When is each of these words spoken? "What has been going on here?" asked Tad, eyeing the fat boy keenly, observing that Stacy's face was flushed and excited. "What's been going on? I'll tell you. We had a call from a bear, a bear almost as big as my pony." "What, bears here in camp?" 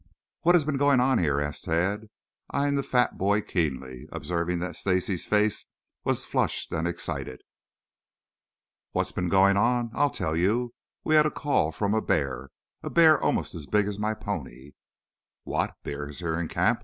"What 0.41 0.55
has 0.55 0.65
been 0.65 0.77
going 0.77 0.99
on 0.99 1.19
here?" 1.19 1.39
asked 1.39 1.65
Tad, 1.65 2.09
eyeing 2.49 2.73
the 2.73 2.81
fat 2.81 3.19
boy 3.19 3.41
keenly, 3.41 4.07
observing 4.11 4.57
that 4.57 4.75
Stacy's 4.75 5.27
face 5.27 5.67
was 6.03 6.25
flushed 6.25 6.71
and 6.71 6.87
excited. 6.87 7.43
"What's 8.93 9.11
been 9.11 9.29
going 9.29 9.57
on? 9.57 9.91
I'll 9.93 10.09
tell 10.09 10.35
you. 10.35 10.73
We 11.03 11.13
had 11.13 11.27
a 11.27 11.29
call 11.29 11.71
from 11.71 11.93
a 11.93 12.01
bear, 12.01 12.49
a 12.81 12.89
bear 12.89 13.21
almost 13.21 13.53
as 13.53 13.67
big 13.67 13.85
as 13.87 13.99
my 13.99 14.15
pony." 14.15 14.71
"What, 15.43 15.75
bears 15.83 16.17
here 16.17 16.39
in 16.39 16.47
camp?" 16.47 16.79